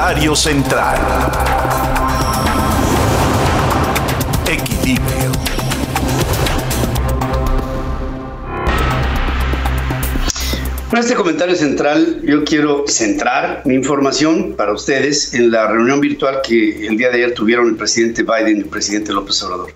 [0.00, 0.98] Comentario central.
[4.50, 5.32] Equilibrio.
[10.90, 16.40] En este comentario central yo quiero centrar mi información para ustedes en la reunión virtual
[16.42, 19.74] que el día de ayer tuvieron el presidente Biden y el presidente López Obrador.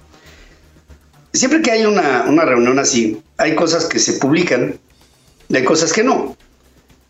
[1.34, 4.79] Siempre que hay una, una reunión así, hay cosas que se publican
[5.51, 6.34] y hay cosas que no.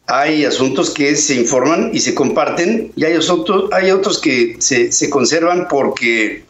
[0.07, 4.93] Hay asuntos que se informan y se comparten y hay otros, hay otros que se,
[4.93, 6.45] se conservan porque,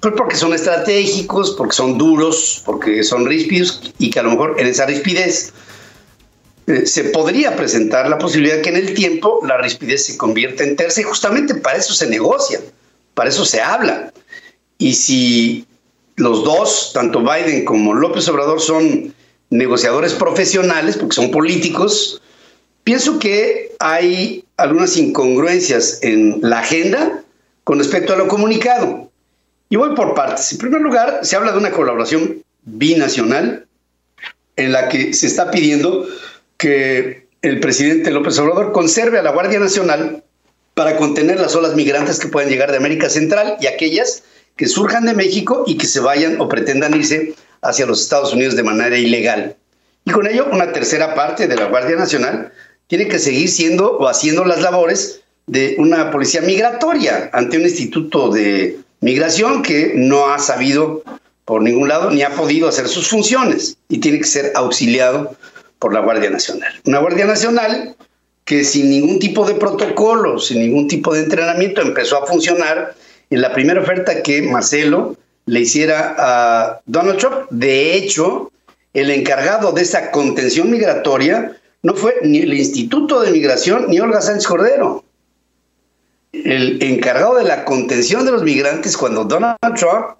[0.00, 4.56] pues porque son estratégicos, porque son duros, porque son ríspidos y que a lo mejor
[4.58, 5.52] en esa rispidez
[6.66, 10.76] eh, se podría presentar la posibilidad que en el tiempo la rispidez se convierta en
[10.76, 12.60] tercia y justamente para eso se negocia,
[13.12, 14.12] para eso se habla.
[14.78, 15.66] Y si
[16.16, 19.12] los dos, tanto Biden como López Obrador, son
[19.50, 22.20] negociadores profesionales, porque son políticos,
[22.84, 27.22] pienso que hay algunas incongruencias en la agenda
[27.64, 29.10] con respecto a lo comunicado.
[29.70, 30.52] Y voy por partes.
[30.52, 33.66] En primer lugar, se habla de una colaboración binacional
[34.56, 36.06] en la que se está pidiendo
[36.58, 40.22] que el presidente López Obrador conserve a la Guardia Nacional
[40.74, 44.22] para contener las olas migrantes que puedan llegar de América Central y aquellas
[44.56, 48.56] que surjan de México y que se vayan o pretendan irse hacia los Estados Unidos
[48.56, 49.56] de manera ilegal.
[50.04, 52.52] Y con ello, una tercera parte de la Guardia Nacional
[52.86, 58.30] tiene que seguir siendo o haciendo las labores de una policía migratoria ante un instituto
[58.30, 61.02] de migración que no ha sabido
[61.44, 65.36] por ningún lado ni ha podido hacer sus funciones y tiene que ser auxiliado
[65.78, 66.72] por la Guardia Nacional.
[66.86, 67.94] Una Guardia Nacional
[68.44, 72.94] que sin ningún tipo de protocolo, sin ningún tipo de entrenamiento, empezó a funcionar
[73.30, 75.16] en la primera oferta que Marcelo
[75.46, 77.46] le hiciera a Donald Trump.
[77.50, 78.50] De hecho,
[78.92, 84.22] el encargado de esa contención migratoria no fue ni el Instituto de Migración ni Olga
[84.22, 85.04] Sánchez Cordero.
[86.32, 90.16] El encargado de la contención de los migrantes cuando Donald Trump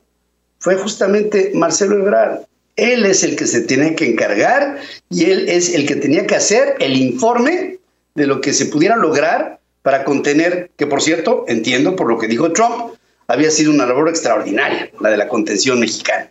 [0.59, 2.41] fue justamente Marcelo Ebrard.
[2.77, 4.78] Él es el que se tiene que encargar
[5.09, 7.78] y él es el que tenía que hacer el informe
[8.15, 12.28] de lo que se pudiera lograr para contener, que por cierto, entiendo por lo que
[12.28, 12.94] dijo Trump,
[13.27, 16.31] había sido una labor extraordinaria, la de la contención mexicana.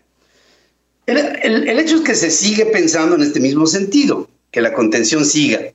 [1.07, 1.17] El,
[1.67, 5.73] el, hecho es que se sigue pensando en este mismo sentido, que la contención siga.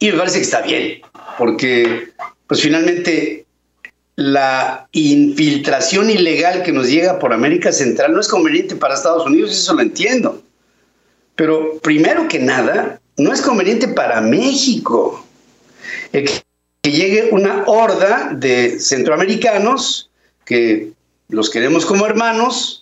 [0.00, 1.02] Y me parece que está bien,
[1.38, 2.08] porque
[2.48, 3.46] pues finalmente
[4.16, 9.52] la infiltración ilegal que nos llega por América Central no es conveniente para Estados Unidos,
[9.52, 10.42] eso lo entiendo.
[11.36, 15.24] Pero primero que nada, no es conveniente para México.
[16.10, 16.42] Que,
[16.82, 20.10] llegue una horda de centroamericanos
[20.44, 20.90] que
[21.28, 22.81] los queremos como hermanos,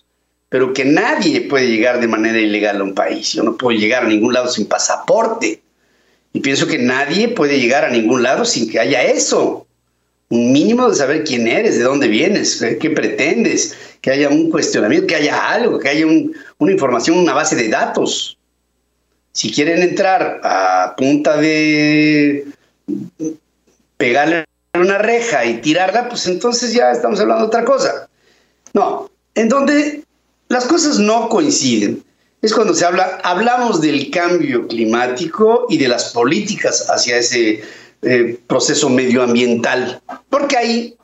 [0.50, 3.32] pero que nadie puede llegar de manera ilegal a un país.
[3.32, 5.62] Yo no puedo llegar a ningún lado sin pasaporte.
[6.32, 9.66] Y pienso que nadie puede llegar a ningún lado sin que haya eso
[10.30, 15.08] un mínimo de saber quién eres, de dónde vienes, qué pretendes, que haya un cuestionamiento,
[15.08, 18.38] que haya algo, que haya una información, una base de datos.
[19.32, 22.46] Si quieren entrar a punta de
[23.96, 24.44] pegarle
[24.74, 28.08] una reja y tirarla, pues entonces ya estamos hablando de otra cosa.
[28.72, 30.04] No, en donde
[30.50, 32.04] las cosas no coinciden.
[32.42, 37.62] Es cuando se habla, hablamos del cambio climático y de las políticas hacia ese
[38.02, 40.96] eh, proceso medioambiental, porque ahí,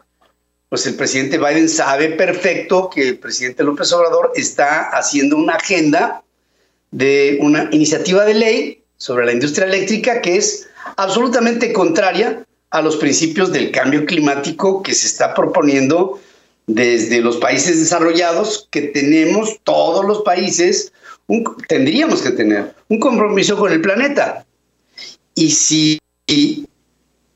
[0.69, 6.25] pues el presidente Biden sabe perfecto que el presidente López Obrador está haciendo una agenda
[6.91, 12.97] de una iniciativa de ley sobre la industria eléctrica que es absolutamente contraria a los
[12.97, 16.19] principios del cambio climático que se está proponiendo
[16.67, 20.93] desde los países desarrollados, que tenemos todos los países,
[21.69, 24.45] tendríamos que tener un compromiso con el planeta.
[25.35, 25.99] Y si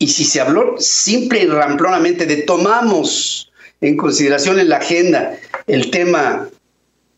[0.00, 5.36] y si se habló simple y ramplonamente de tomamos en consideración en la agenda
[5.66, 6.48] el tema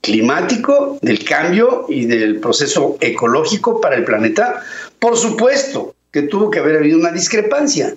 [0.00, 4.62] climático, del cambio y del proceso ecológico para el planeta,
[4.98, 7.96] por supuesto que tuvo que haber habido una discrepancia.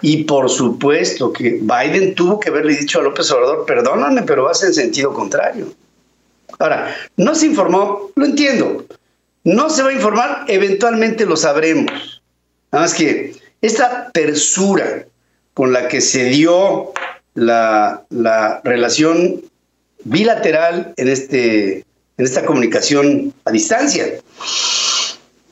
[0.00, 4.62] Y por supuesto que Biden tuvo que haberle dicho a López Obrador, perdóname, pero vas
[4.62, 5.66] en sentido contrario.
[6.60, 8.86] Ahora, no se informó, lo entiendo.
[9.42, 12.22] No se va a informar, eventualmente lo sabremos.
[12.70, 15.06] Nada más que esta tersura
[15.54, 16.92] con la que se dio
[17.34, 18.04] la,
[18.64, 19.42] relación
[20.04, 24.06] bilateral en, este, en esta comunicación a distancia,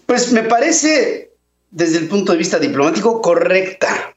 [0.06, 1.33] pues me parece
[1.74, 4.14] desde el punto de vista diplomático correcta.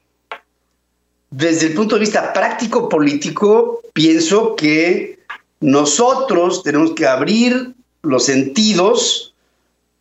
[1.31, 5.17] Desde el punto de vista práctico político, pienso que
[5.59, 7.73] nosotros tenemos que abrir
[8.03, 9.33] los sentidos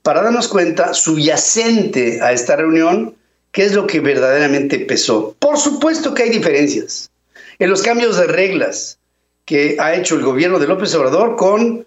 [0.02, 3.16] para darnos cuenta subyacente a esta reunión
[3.52, 5.34] ¿qué es lo que verdaderamente pesó?
[5.38, 7.10] Por supuesto que hay diferencias
[7.58, 8.98] en los cambios de reglas
[9.46, 11.86] que ha hecho el gobierno de López Obrador con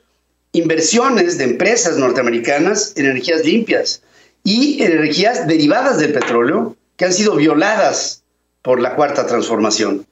[0.51, 4.01] inversiones de empresas norteamericanas en energías limpias
[4.49, 8.23] y en energías derivadas del petróleo que han sido violadas
[8.63, 10.07] por la cuarta transformación.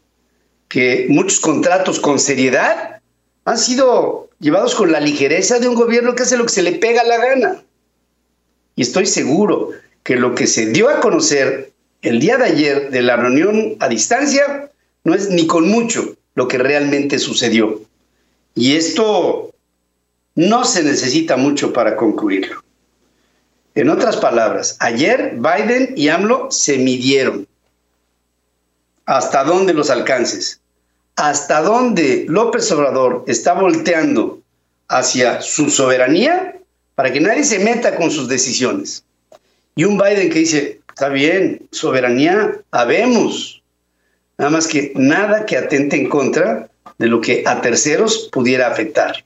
[0.67, 3.01] Que muchos contratos con seriedad
[3.45, 6.73] han sido llevados con la ligereza de un gobierno que hace lo que se le
[6.73, 7.63] pega la gana.
[8.75, 9.71] Y estoy seguro
[10.03, 11.71] que lo que se dio a conocer
[12.03, 14.69] el día de ayer de la reunión a distancia
[15.03, 17.81] no es ni con mucho lo que realmente sucedió.
[18.53, 19.49] Y esto
[20.35, 22.66] no se necesita mucho para concluirlo.
[23.77, 27.47] En otras palabras, ayer Biden y AMLO se midieron.
[29.05, 30.59] ¿Hasta dónde los alcances?
[31.15, 34.41] ¿Hasta dónde López Obrador está volteando
[34.87, 36.57] hacia su soberanía
[36.95, 39.03] para que nadie se meta con sus decisiones?
[39.75, 43.61] Y un Biden que dice, está bien, soberanía, habemos.
[44.39, 49.23] Nada más que nada que atente en contra de lo que a terceros pudiera afectar.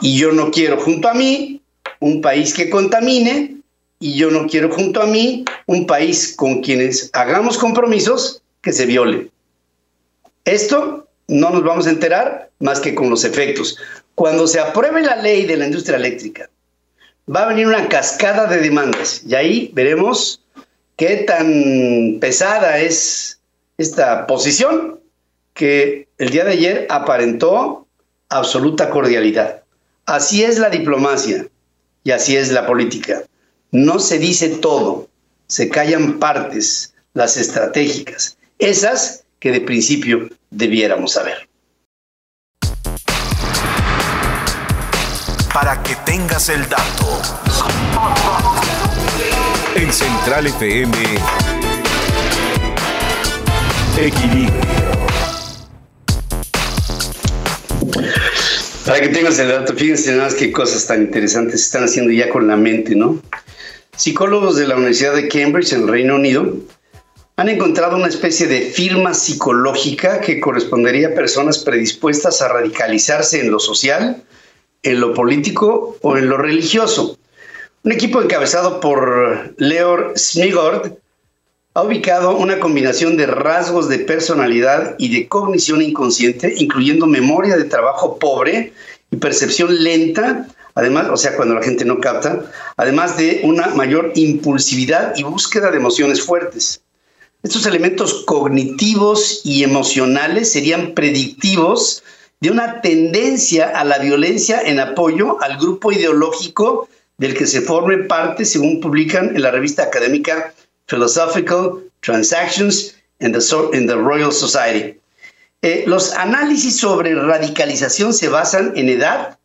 [0.00, 1.60] Y yo no quiero junto a mí
[1.98, 3.59] un país que contamine
[4.00, 8.86] y yo no quiero junto a mí un país con quienes hagamos compromisos que se
[8.86, 9.30] violen.
[10.44, 13.76] Esto no nos vamos a enterar más que con los efectos.
[14.14, 16.48] Cuando se apruebe la ley de la industria eléctrica,
[17.32, 20.42] va a venir una cascada de demandas y ahí veremos
[20.96, 23.38] qué tan pesada es
[23.76, 24.98] esta posición
[25.52, 27.86] que el día de ayer aparentó
[28.30, 29.62] absoluta cordialidad.
[30.06, 31.46] Así es la diplomacia
[32.02, 33.24] y así es la política.
[33.72, 35.08] No se dice todo,
[35.46, 41.48] se callan partes, las estratégicas, esas que de principio debiéramos saber.
[45.54, 47.22] Para que tengas el dato.
[49.76, 50.96] En Central FM,
[53.98, 54.60] Equilibrio.
[58.84, 62.28] Para que tengas el dato, fíjense nada más qué cosas tan interesantes están haciendo ya
[62.28, 63.22] con la mente, ¿no?
[64.00, 66.54] Psicólogos de la Universidad de Cambridge en el Reino Unido
[67.36, 73.50] han encontrado una especie de firma psicológica que correspondería a personas predispuestas a radicalizarse en
[73.50, 74.24] lo social,
[74.82, 77.18] en lo político o en lo religioso.
[77.84, 80.92] Un equipo encabezado por Leor Smigord
[81.74, 87.64] ha ubicado una combinación de rasgos de personalidad y de cognición inconsciente, incluyendo memoria de
[87.64, 88.72] trabajo pobre
[89.10, 90.48] y percepción lenta,
[90.80, 92.42] además, o sea, cuando la gente no capta,
[92.76, 96.80] además de una mayor impulsividad y búsqueda de emociones fuertes.
[97.42, 102.02] Estos elementos cognitivos y emocionales serían predictivos
[102.40, 106.88] de una tendencia a la violencia en apoyo al grupo ideológico
[107.18, 110.54] del que se forme parte, según publican en la revista académica
[110.86, 114.98] Philosophical Transactions in the, Royal Society.
[115.60, 119.38] Eh, los análisis sobre radicalización se basan en edad,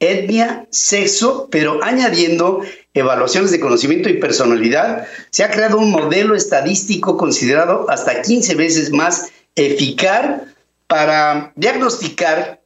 [0.00, 2.62] etnia, sexo, pero añadiendo
[2.94, 8.90] evaluaciones de conocimiento y personalidad, se ha creado un modelo estadístico considerado hasta 15 veces
[8.90, 10.42] más eficaz
[10.86, 12.60] para diagnosticar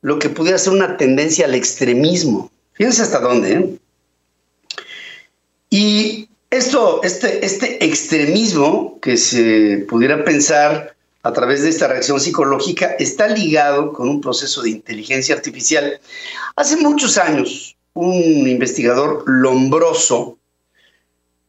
[0.00, 2.50] lo que pudiera ser una tendencia al extremismo.
[2.72, 3.52] Fíjense hasta dónde.
[3.52, 3.78] ¿eh?
[5.70, 10.96] Y esto, este, este extremismo que se pudiera pensar
[11.28, 16.00] a través de esta reacción psicológica está ligado con un proceso de inteligencia artificial.
[16.56, 20.38] Hace muchos años, un investigador lombroso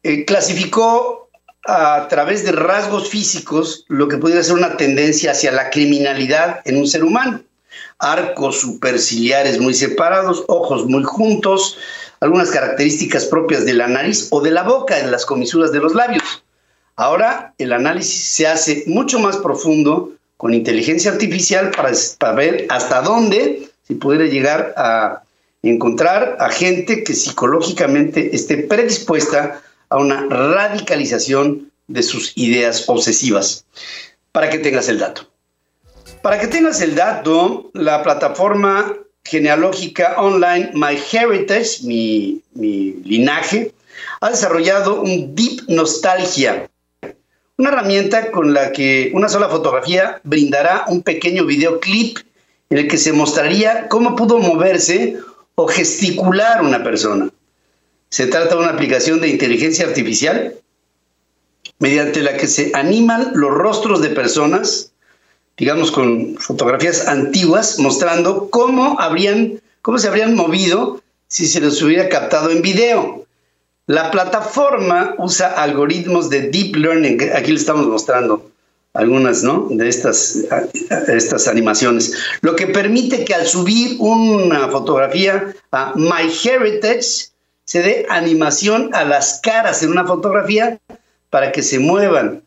[0.03, 1.29] eh, clasificó
[1.65, 6.75] a través de rasgos físicos lo que pudiera ser una tendencia hacia la criminalidad en
[6.75, 7.41] un ser humano.
[7.99, 11.77] Arcos superciliares muy separados, ojos muy juntos,
[12.19, 15.95] algunas características propias de la nariz o de la boca en las comisuras de los
[15.95, 16.43] labios.
[16.99, 23.69] Ahora el análisis se hace mucho más profundo con inteligencia artificial para, ver hasta dónde
[23.87, 25.23] se pudiera llegar a
[25.63, 33.63] encontrar a gente que psicológicamente esté predispuesta a una radicalización de sus ideas obsesivas.
[34.33, 35.25] Para que tengas el dato.
[36.21, 43.71] Para que tengas el dato, la plataforma genealógica online MyHeritage, mi, mi linaje,
[44.19, 46.68] ha desarrollado un Deep Nostalgia,
[47.59, 52.17] una herramienta con la que una sola fotografía brindará un pequeño videoclip
[52.71, 55.17] en el que se mostraría cómo pudo moverse
[55.53, 57.29] o gesticular una persona.
[58.09, 60.55] Se trata de una aplicación de inteligencia artificial
[61.77, 64.89] mediante la que se animan los rostros de personas
[65.59, 72.07] digamos, con fotografías antiguas mostrando cómo habrían, cómo se habrían movido si se los hubiera
[72.07, 73.18] captado en video.
[73.89, 78.51] La plataforma usa algoritmos de deep learning, aquí le estamos mostrando
[78.93, 79.65] algunas ¿no?
[79.71, 80.45] de estas,
[81.07, 87.31] estas animaciones, lo que permite que al subir una fotografía a MyHeritage
[87.65, 90.77] se dé animación a las caras en una fotografía
[91.31, 92.43] para que se muevan,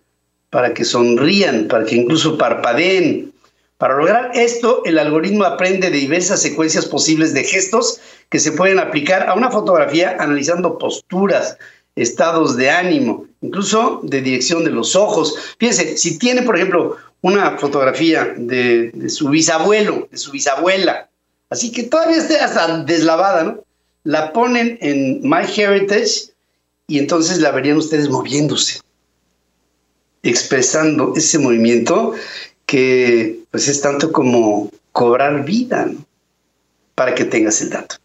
[0.49, 3.33] para que sonrían, para que incluso parpadeen.
[3.79, 7.99] Para lograr esto, el algoritmo aprende de diversas secuencias posibles de gestos
[8.33, 11.59] que se pueden aplicar a una fotografía analizando posturas,
[11.97, 15.35] estados de ánimo, incluso de dirección de los ojos.
[15.59, 21.11] Fíjense, si tiene, por ejemplo, una fotografía de, su bisabuelo, de su bisabuela,
[21.51, 23.65] así que todavía esté hasta deslavada, ¿no?
[24.05, 26.33] La ponen en MyHeritage
[26.87, 28.81] y entonces la verían ustedes moviéndose,
[30.23, 32.15] expresando ese movimiento
[32.65, 36.12] que pues es tanto como cobrar vida, ¿no?
[36.95, 37.97] Para que tengas el dato.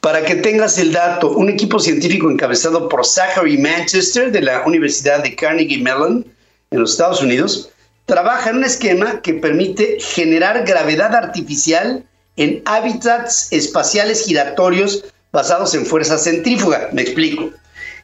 [0.00, 5.22] Para que tengas el dato, un equipo científico encabezado por Zachary Manchester de la Universidad
[5.22, 6.26] de Carnegie Mellon
[6.70, 7.70] en los Estados Unidos
[8.06, 12.04] trabaja en un esquema que permite generar gravedad artificial
[12.36, 16.90] en hábitats espaciales giratorios basados en fuerza centrífuga.
[16.92, 17.50] Me explico.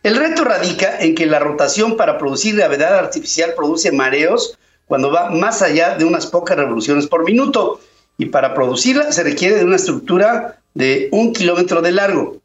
[0.03, 5.31] El reto radica en que la rotación para producir gravedad artificial produce mareos cuando va
[5.31, 7.81] más allá de unas pocas revoluciones por minuto
[8.21, 12.37] y para producirla se requiere de una estructura de un kilómetro de largo.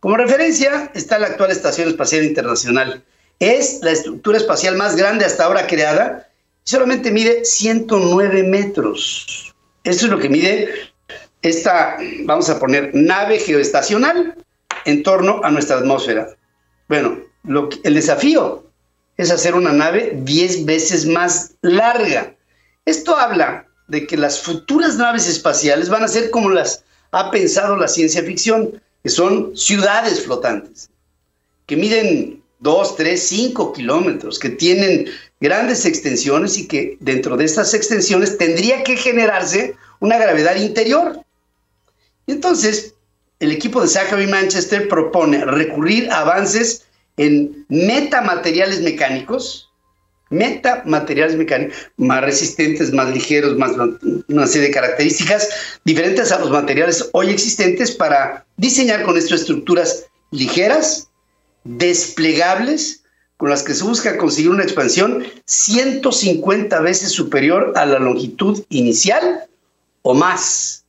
[0.00, 3.04] Como referencia está la actual Estación Espacial Internacional.
[3.38, 6.30] Es la estructura espacial más grande hasta ahora creada
[6.64, 9.54] y solamente mide 109 metros.
[9.84, 10.72] Esto es lo que mide
[11.42, 14.34] esta, vamos a poner, nave geoestacional
[14.86, 16.28] en torno a nuestra atmósfera.
[16.88, 17.18] Bueno,
[17.84, 18.64] el desafío
[19.18, 22.34] es hacer una nave 10 veces más larga.
[22.86, 27.76] Esto habla de que las futuras naves espaciales van a ser como las ha pensado
[27.76, 30.90] la ciencia ficción, que son ciudades flotantes,
[31.66, 35.06] que miden 2, 3, 5 kilómetros, que tienen
[35.40, 41.20] grandes extensiones y que dentro de estas extensiones tendría que generarse una gravedad interior.
[42.26, 42.94] Y entonces,
[43.40, 46.84] el equipo de Zachary Manchester propone recurrir a avances
[47.16, 49.67] en metamateriales mecánicos,
[50.30, 53.72] metamateriales mecánicos más resistentes, más ligeros, más
[54.28, 55.48] una serie de características
[55.84, 61.08] diferentes a los materiales hoy existentes para diseñar con esto estructuras ligeras,
[61.64, 63.04] desplegables,
[63.36, 69.48] con las que se busca conseguir una expansión 150 veces superior a la longitud inicial
[70.02, 70.84] o más.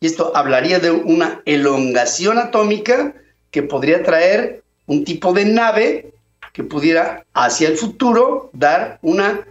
[0.00, 3.14] Y esto hablaría de una elongación atómica
[3.50, 6.12] que podría traer un tipo de nave
[6.52, 9.46] que pudiera hacia el futuro dar una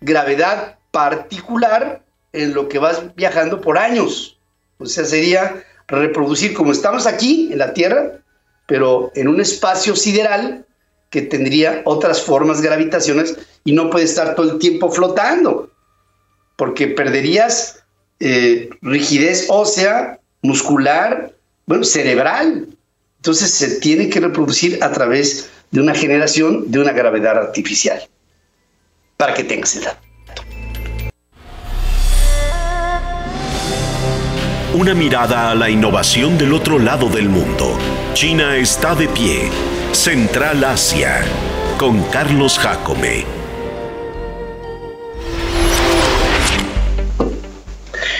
[0.00, 4.38] gravedad particular en lo que vas viajando por años.
[4.78, 8.20] O sea, sería reproducir como estamos aquí en la Tierra,
[8.66, 10.64] pero en un espacio sideral
[11.10, 15.70] que tendría otras formas gravitacionales y no puede estar todo el tiempo flotando,
[16.56, 17.82] porque perderías
[18.20, 21.34] eh, rigidez ósea, muscular,
[21.66, 22.68] bueno, cerebral.
[23.16, 28.00] Entonces se tiene que reproducir a través de una generación de una gravedad artificial.
[29.16, 30.00] Para que tengas el dato.
[34.74, 37.76] Una mirada a la innovación del otro lado del mundo.
[38.14, 39.50] China está de pie.
[39.92, 41.22] Central Asia.
[41.78, 43.24] Con Carlos Jacome.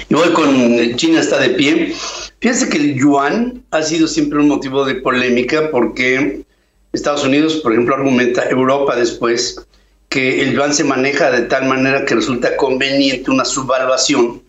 [0.09, 1.95] Igual con China está de pie.
[2.41, 6.43] Fíjense que el yuan ha sido siempre un motivo de polémica porque
[6.93, 9.65] Estados Unidos, por ejemplo, argumenta, Europa después,
[10.09, 14.43] que el yuan se maneja de tal manera que resulta conveniente una subvaluación,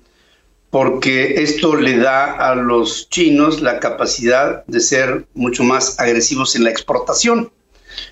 [0.71, 6.63] porque esto le da a los chinos la capacidad de ser mucho más agresivos en
[6.63, 7.51] la exportación.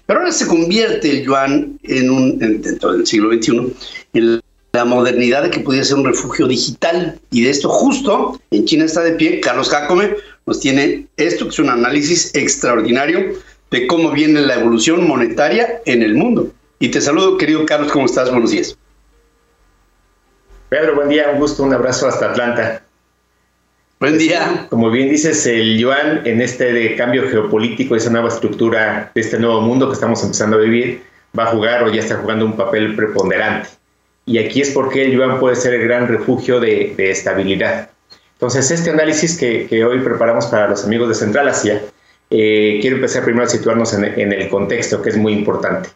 [0.06, 3.74] Pero ahora se convierte el yuan en un, dentro del siglo XXI,
[4.14, 4.42] en
[4.74, 7.20] la modernidad de que pudiera ser un refugio digital.
[7.32, 11.52] Y de esto justo en China está de pie Carlos Jacome, nos tiene esto, que
[11.52, 13.34] es un análisis extraordinario
[13.72, 16.52] de cómo viene la evolución monetaria en el mundo.
[16.80, 18.32] Y te saludo, querido Carlos, ¿cómo estás?
[18.32, 18.78] Buenos días.
[20.70, 22.84] Pedro, buen día, un gusto, un abrazo hasta Atlanta.
[24.00, 24.68] Buen día.
[24.70, 29.62] Como bien dices, el yuan en este cambio geopolítico, esa nueva estructura de este nuevo
[29.62, 31.04] mundo que estamos empezando a vivir,
[31.38, 33.70] va a jugar o ya está jugando un papel preponderante.
[34.26, 37.90] Y aquí es porque el yuan puede ser el gran refugio de, estabilidad.
[38.34, 41.82] Entonces, este análisis que, que hoy preparamos para los amigos de Central Asia
[42.30, 45.90] eh, quiero empezar primero a situarnos en, el contexto, que es muy importante.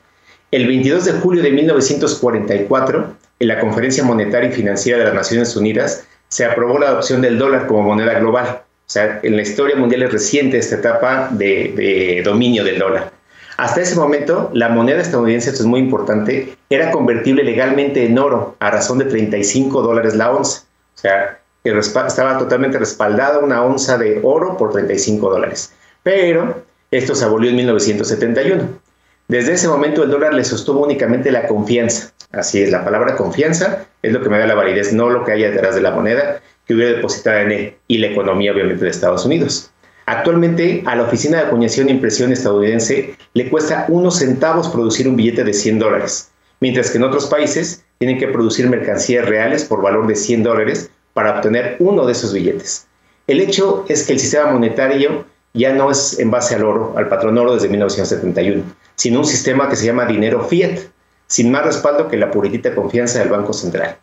[0.52, 5.56] El 22 de julio de 1944, en la Conferencia Monetaria y Financiera de las Naciones
[5.56, 8.62] Unidas, se aprobó la adopción del dólar como moneda global.
[8.86, 13.12] O sea, en la historia mundial es reciente esta etapa de, de dominio del dólar.
[13.58, 18.56] Hasta ese momento, la moneda estadounidense, esto es muy importante, era convertible legalmente en oro
[18.60, 20.64] a razón de 35 dólares la onza.
[20.96, 25.74] O sea, estaba totalmente respaldada una onza de oro por 35 dólares.
[26.04, 28.84] Pero esto se abolió en 1971.
[29.28, 32.14] Desde ese momento el dólar le sostuvo únicamente la confianza.
[32.32, 35.32] Así es, la palabra confianza es lo que me da la validez, no lo que
[35.32, 38.92] haya detrás de la moneda que hubiera depositada en él y la economía obviamente de
[38.92, 39.72] Estados Unidos.
[40.06, 45.16] Actualmente a la Oficina de Acuñación e Impresión estadounidense le cuesta unos centavos producir un
[45.16, 49.82] billete de 100 dólares, mientras que en otros países tienen que producir mercancías reales por
[49.82, 52.88] valor de 100 dólares para obtener uno de esos billetes.
[53.28, 57.08] El hecho es que el sistema monetario ya no es en base al oro, al
[57.10, 58.64] patrón oro desde 1971,
[58.96, 60.80] sino un sistema que se llama dinero fiat,
[61.28, 63.98] sin más respaldo que la puritita confianza del Banco Central.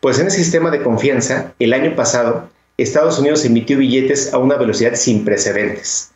[0.00, 4.56] Pues en ese sistema de confianza, el año pasado, Estados Unidos emitió billetes a una
[4.56, 6.12] velocidad sin precedentes.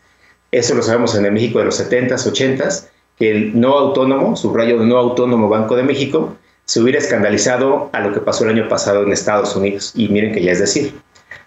[0.50, 4.78] Eso lo sabemos en el México de los 70s, 80s, que el no autónomo, subrayo
[4.78, 9.02] no autónomo Banco de México, se hubiera escandalizado a lo que pasó el año pasado
[9.02, 9.92] en Estados Unidos.
[9.94, 10.94] Y miren que ya es decir,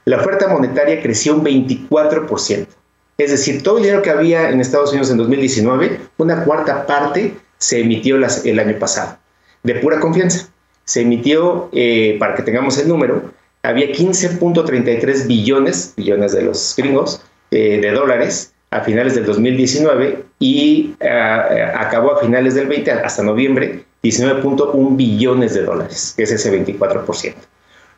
[0.06, 2.68] la oferta monetaria creció un 24%.
[3.18, 7.36] Es decir, todo el dinero que había en Estados Unidos en 2019, una cuarta parte
[7.58, 9.18] se emitió el año pasado,
[9.64, 10.50] de pura confianza.
[10.86, 17.22] Se emitió, eh, para que tengamos el número, había 15.33 billones, billones de los gringos,
[17.52, 23.24] eh, de dólares a finales del 2019 y eh, acabó a finales del 20, hasta
[23.24, 27.36] noviembre, 19.1 billones de dólares, que es ese 24%.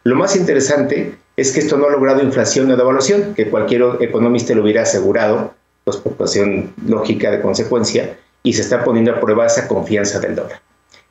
[0.03, 4.54] Lo más interesante es que esto no ha logrado inflación o devaluación, que cualquier economista
[4.54, 9.46] lo hubiera asegurado, pues por cuestión lógica de consecuencia, y se está poniendo a prueba
[9.46, 10.62] esa confianza del dólar.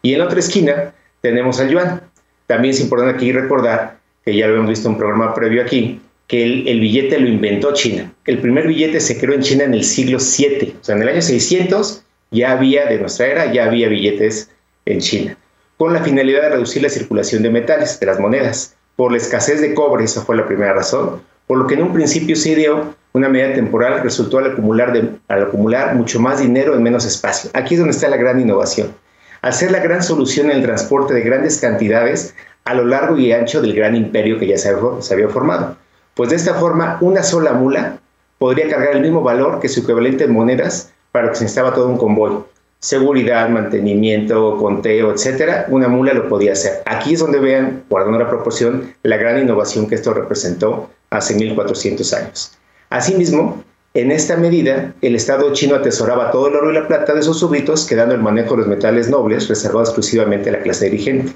[0.03, 2.03] Y en la otra esquina tenemos al yuan.
[2.47, 6.01] También es importante aquí recordar, que ya lo hemos visto en un programa previo aquí,
[6.27, 8.13] que el, el, billete lo inventó China.
[8.25, 11.09] El primer billete se creó en China en el siglo VII, o sea, en el
[11.09, 14.51] año 600 ya había, de nuestra era, ya había billetes
[14.87, 15.37] en China,
[15.77, 19.61] con la finalidad de reducir la circulación de metales, de las monedas por la escasez
[19.61, 22.95] de cobre, esa fue la primera razón, por lo que en un principio se dio
[23.13, 24.93] una medida temporal resultó al acumular,
[25.29, 27.51] al acumular mucho más dinero en menos espacio.
[27.55, 28.93] Aquí es donde está la gran innovación.
[29.41, 33.31] Al ser la gran solución en el transporte de grandes cantidades a lo largo y
[33.31, 34.71] ancho del gran imperio que ya se
[35.13, 35.77] había formado.
[36.15, 37.99] Pues de esta forma, una sola mula
[38.39, 41.89] podría cargar el mismo valor que su equivalente en monedas para que se necesitaba todo
[41.89, 42.43] un convoy
[42.85, 46.83] seguridad, mantenimiento, conteo, etcétera, una mula lo podía hacer.
[46.85, 52.13] Aquí es donde vean, guardando la proporción, la gran innovación que esto representó hace 1400
[52.13, 52.53] años.
[52.91, 57.23] Asimismo, en esta medida, el Estado chino atesoraba todo el oro y la plata de
[57.23, 61.33] sus súbditos, quedando el manejo de los metales nobles reservado exclusivamente a la clase dirigente.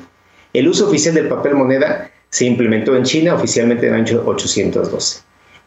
[0.52, 5.20] El uso oficial del papel moneda se implementó en China oficialmente en el año 812.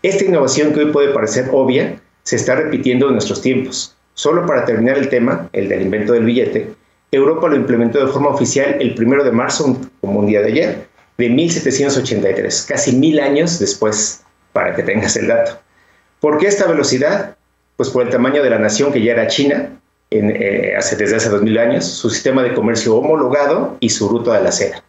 [0.04, 3.98] Esta innovación que hoy puede parecer obvia, se está repitiendo en nuestros tiempos.
[4.14, 6.74] Solo para terminar el tema, el del invento del billete,
[7.12, 10.88] Europa lo implementó de forma oficial el 1 de marzo, como un día de ayer,
[11.18, 15.60] de 1783, casi mil años después, para que tengas el dato.
[16.20, 17.36] ¿Por qué esta velocidad?
[17.76, 19.70] Pues por el tamaño de la nación que ya era China
[20.12, 24.44] eh, hace, desde hace 2000 años, su sistema de comercio homologado y su ruta de
[24.44, 24.84] la seda.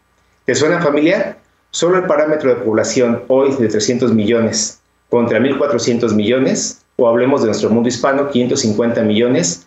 [0.45, 1.39] ¿Te suena familiar?
[1.71, 7.47] Solo el parámetro de población hoy de 300 millones contra 1.400 millones o hablemos de
[7.47, 9.67] nuestro mundo hispano, 550 millones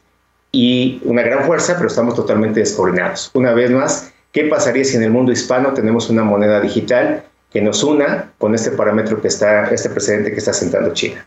[0.52, 3.30] y una gran fuerza, pero estamos totalmente descoordinados.
[3.34, 7.62] Una vez más, ¿qué pasaría si en el mundo hispano tenemos una moneda digital que
[7.62, 11.26] nos una con este parámetro que está, este precedente que está sentando China?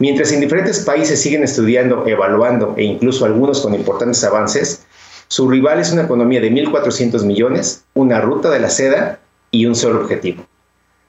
[0.00, 4.84] Mientras en diferentes países siguen estudiando, evaluando e incluso algunos con importantes avances,
[5.28, 9.20] su rival es una economía de 1.400 millones, una ruta de la seda
[9.52, 10.44] y un solo objetivo.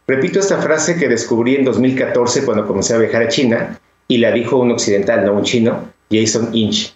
[0.07, 4.31] Repito esta frase que descubrí en 2014 cuando comencé a viajar a China y la
[4.31, 6.95] dijo un occidental, no un chino, Jason Inch.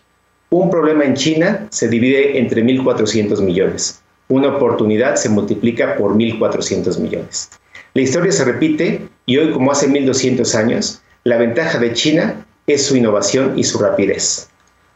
[0.51, 4.01] Un problema en China se divide entre 1.400 millones.
[4.29, 7.49] Una oportunidad se multiplica por 1.400 millones.
[7.93, 12.85] La historia se repite y hoy, como hace 1.200 años, la ventaja de China es
[12.85, 14.49] su innovación y su rapidez.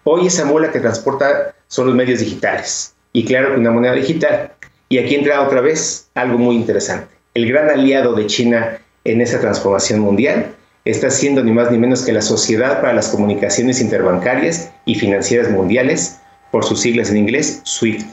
[0.03, 4.53] Hoy esa mula que transporta son los medios digitales y claro, una moneda digital.
[4.89, 7.13] Y aquí entra otra vez algo muy interesante.
[7.33, 10.53] El gran aliado de China en esa transformación mundial
[10.85, 15.49] está siendo ni más ni menos que la Sociedad para las Comunicaciones Interbancarias y Financieras
[15.49, 16.19] Mundiales,
[16.51, 18.05] por sus siglas en inglés, SWIFT,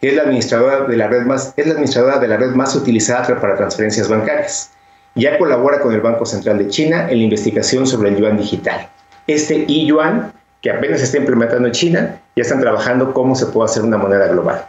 [0.00, 2.74] que es la administradora de la red más, es la administradora de la red más
[2.74, 4.70] utilizada para transferencias bancarias.
[5.14, 8.88] Ya colabora con el Banco Central de China en la investigación sobre el yuan digital.
[9.26, 13.70] Este e-yuan, que apenas se está implementando en China, ya están trabajando cómo se puede
[13.70, 14.64] hacer una moneda global.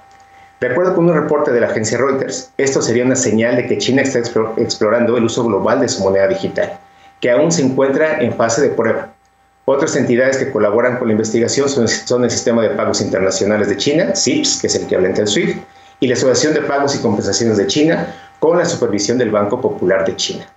[0.59, 3.77] De acuerdo con un reporte de la agencia Reuters, esto sería una señal de que
[3.77, 4.19] China está
[4.57, 6.77] explorando el uso global de su moneda digital
[7.19, 9.13] que aún se encuentra en fase de prueba.
[9.65, 14.15] Otras entidades que colaboran con la investigación son, el Sistema de Pagos Internacionales de China,
[14.15, 15.57] SIPS, que es el que habla el SWIFT,
[15.99, 20.05] y la Asociación de Pagos y Compensaciones de China, con la supervisión del Banco Popular
[20.05, 20.47] de China.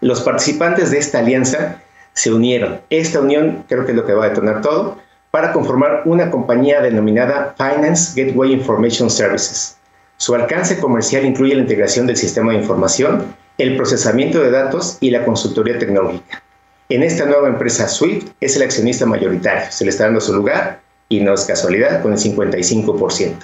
[0.00, 1.76] Los participantes de esta alianza
[2.12, 2.80] se unieron.
[2.90, 4.98] Esta unión creo que es lo que va a detonar todo
[5.30, 9.76] para conformar una compañía denominada Finance Gateway Information Services.
[10.16, 15.10] Su alcance comercial incluye la integración del sistema de información, el procesamiento de datos y
[15.10, 16.42] la consultoría tecnológica.
[16.88, 20.80] En esta nueva empresa Swift es el accionista mayoritario, se le está dando su lugar
[21.08, 23.34] y no es casualidad, con el 55%.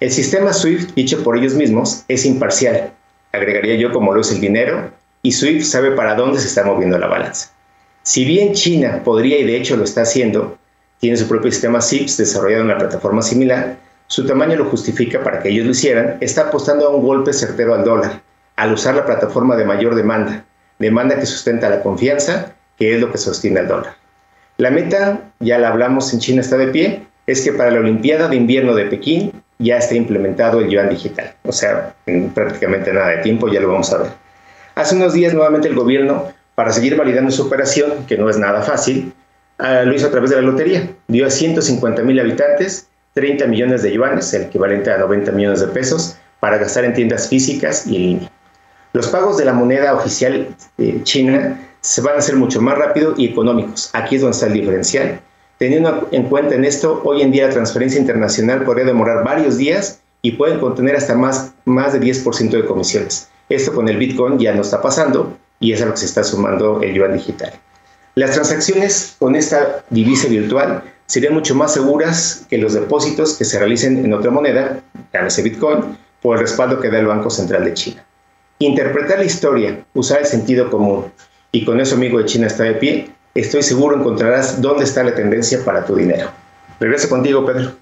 [0.00, 2.92] El sistema SWIFT, dicho por ellos mismos, es imparcial,
[3.32, 4.90] agregaría yo como lo es el dinero,
[5.22, 7.50] y SWIFT sabe para dónde se está moviendo la balanza.
[8.02, 10.56] Si bien China podría y de hecho lo está haciendo,
[11.00, 13.76] tiene su propio sistema SIPS desarrollado en una plataforma similar,
[14.06, 17.74] su tamaño lo justifica para que ellos lo hicieran, está apostando a un golpe certero
[17.74, 18.20] al dólar,
[18.60, 20.44] al usar la plataforma de mayor demanda,
[20.78, 23.94] demanda que sustenta la confianza, que es lo que sostiene al dólar.
[24.58, 28.28] La meta, ya la hablamos en China está de pie, es que para la Olimpiada
[28.28, 31.32] de Invierno de Pekín ya esté implementado el yuan digital.
[31.44, 34.10] O sea, en prácticamente nada de tiempo ya lo vamos a ver.
[34.74, 38.60] Hace unos días nuevamente el gobierno, para seguir validando su operación, que no es nada
[38.60, 39.14] fácil,
[39.56, 40.86] ah, lo hizo a través de la lotería.
[41.08, 45.68] Dio a 150 mil habitantes 30 millones de yuanes, el equivalente a 90 millones de
[45.68, 48.30] pesos, para gastar en tiendas físicas y en línea.
[48.92, 50.48] Los pagos de la moneda oficial
[51.04, 53.90] china se van a hacer mucho más rápido y económicos.
[53.92, 55.20] Aquí es donde está el diferencial.
[55.58, 60.00] Teniendo en cuenta en esto, hoy en día la transferencia internacional podría demorar varios días
[60.22, 63.28] y pueden contener hasta más, más de 10% de comisiones.
[63.48, 66.24] Esto con el Bitcoin ya no está pasando y es a lo que se está
[66.24, 67.52] sumando el yuan digital.
[68.16, 73.58] Las transacciones con esta divisa virtual serían mucho más seguras que los depósitos que se
[73.58, 74.80] realicen en otra moneda,
[75.12, 78.04] llámese Bitcoin, por el respaldo que da el Banco Central de China.
[78.62, 81.06] Interpretar la historia, usar el sentido común,
[81.50, 85.14] y con eso, amigo de China está de pie, estoy seguro encontrarás dónde está la
[85.14, 86.30] tendencia para tu dinero.
[86.78, 87.72] Regreso contigo, Pedro.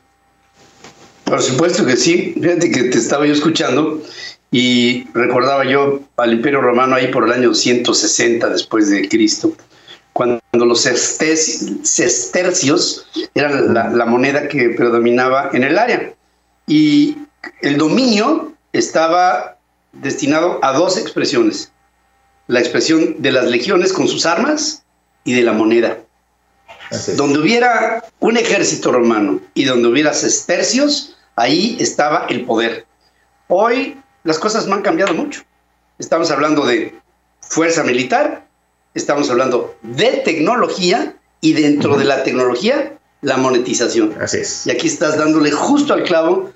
[1.25, 2.33] Por supuesto que sí.
[2.41, 4.01] Fíjate que te estaba yo escuchando
[4.51, 9.53] y recordaba yo al Imperio Romano ahí por el año 160 después de Cristo,
[10.15, 16.15] cuando los sestercios eran la, moneda que predominaba en el área.
[16.67, 17.19] Y
[17.63, 19.58] el dominio estaba
[19.93, 21.73] destinado a dos expresiones.
[22.47, 24.85] La expresión de las legiones con sus armas
[25.25, 25.99] y de la moneda.
[27.17, 32.87] Donde hubiera un ejército romano y donde hubiera sestercios, ahí estaba el poder.
[33.49, 35.43] Hoy las cosas no han cambiado mucho.
[35.99, 36.99] Estamos hablando de
[37.41, 38.47] fuerza militar,
[38.95, 44.15] estamos hablando de tecnología y dentro de la tecnología, la monetización.
[44.21, 44.67] Así es.
[44.67, 46.53] Y aquí estás dándole justo al clavo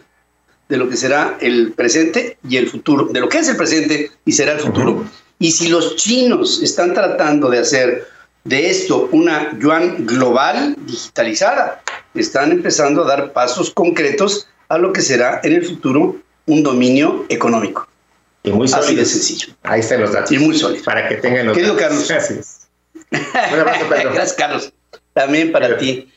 [0.72, 4.10] de lo que será el presente y el futuro, de lo que es el presente
[4.24, 5.04] y será el futuro.
[5.38, 8.08] Y si los chinos están tratando de hacer
[8.44, 11.82] de esto una yuan global digitalizada,
[12.14, 17.26] están empezando a dar pasos concretos a lo que será en el futuro un dominio
[17.28, 17.86] económico.
[18.42, 18.86] Y muy sólido.
[18.86, 19.54] Así de sencillo.
[19.64, 20.32] Ahí están los datos.
[20.32, 20.84] Y muy sólido.
[20.84, 22.08] Para que tengan los Querido Carlos.
[22.08, 22.68] Gracias.
[23.10, 24.72] Gracias, Carlos.
[25.12, 26.10] También para ti.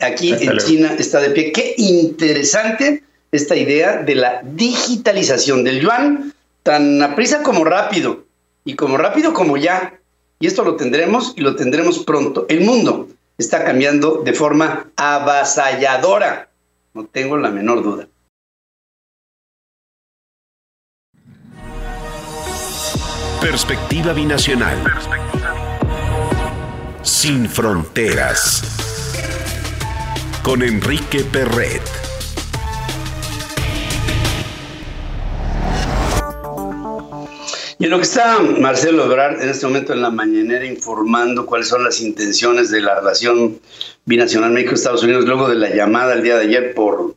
[0.00, 1.52] Aquí en China está de pie.
[1.52, 8.24] Qué interesante esta idea de la digitalización del yuan, tan a prisa como rápido,
[8.64, 9.98] y como rápido como ya.
[10.40, 12.46] Y esto lo tendremos y lo tendremos pronto.
[12.48, 16.50] El mundo está cambiando de forma avasalladora.
[16.94, 18.08] No tengo la menor duda.
[23.40, 24.76] Perspectiva binacional.
[27.02, 28.62] Sin fronteras.
[30.42, 31.97] Con Enrique Perret.
[37.80, 41.68] Y en lo que está Marcelo Ebrard en este momento en la mañanera informando cuáles
[41.68, 43.60] son las intenciones de la relación
[44.04, 47.14] binacional México-Estados Unidos luego de la llamada el día de ayer por,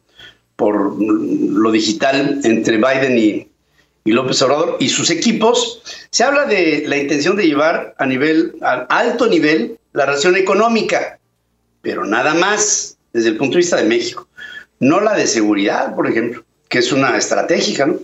[0.56, 3.48] por lo digital entre Biden y,
[4.04, 8.54] y López Obrador y sus equipos, se habla de la intención de llevar a nivel,
[8.62, 11.20] a alto nivel, la relación económica,
[11.82, 14.28] pero nada más desde el punto de vista de México,
[14.80, 17.98] no la de seguridad, por ejemplo, que es una estratégica, ¿no?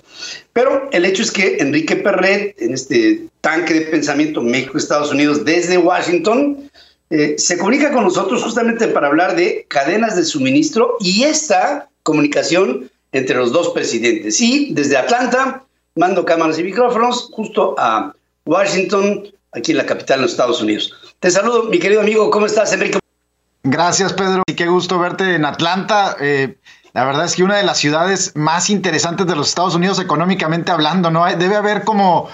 [0.51, 5.77] Pero el hecho es que Enrique Perret, en este tanque de pensamiento México-Estados Unidos desde
[5.77, 6.69] Washington,
[7.09, 12.91] eh, se comunica con nosotros justamente para hablar de cadenas de suministro y esta comunicación
[13.13, 14.41] entre los dos presidentes.
[14.41, 15.63] Y desde Atlanta,
[15.95, 18.13] mando cámaras y micrófonos justo a
[18.45, 20.93] Washington, aquí en la capital de los Estados Unidos.
[21.21, 22.99] Te saludo, mi querido amigo, ¿cómo estás, Enrique?
[23.63, 26.15] Gracias, Pedro, y qué gusto verte en Atlanta.
[26.19, 26.55] Eh,
[26.97, 30.71] la verdad es que una de las ciudades más interesantes de los Estados Unidos económicamente
[30.71, 31.27] hablando, ¿no?
[31.27, 32.27] Debe haber como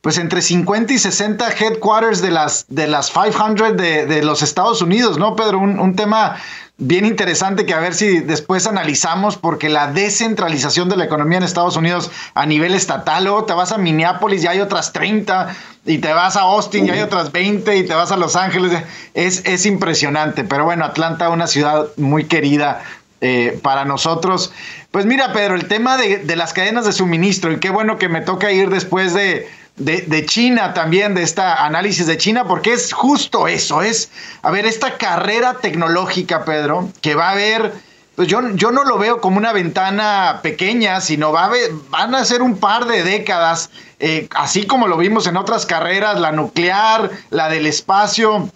[0.00, 4.82] pues entre 50 y 60 headquarters de las, de las 500 de, de los Estados
[4.82, 5.60] Unidos, ¿no, Pedro?
[5.60, 6.34] Un, un tema
[6.78, 11.44] bien interesante que a ver si después analizamos, porque la descentralización de la economía en
[11.44, 15.54] Estados Unidos a nivel estatal, luego te vas a Minneapolis y hay otras 30,
[15.86, 18.82] y te vas a Austin y hay otras 20, y te vas a Los Ángeles,
[19.14, 22.82] es, es impresionante, pero bueno, Atlanta, una ciudad muy querida
[23.20, 24.52] eh, para nosotros.
[24.90, 28.20] Pues mira, Pedro, el tema de, las cadenas de suministro, y qué bueno que me
[28.20, 33.48] toca ir después de de, China también, de esta análisis de China, porque es justo
[33.48, 34.10] eso, es,
[34.42, 37.72] a ver, esta carrera tecnológica, Pedro, que va a haber,
[38.16, 41.50] pues yo, yo no lo veo como una ventana pequeña, sino va a
[41.90, 46.18] van a ser un par de décadas, eh, así como lo vimos en otras carreras,
[46.18, 48.50] la nuclear, la del espacio,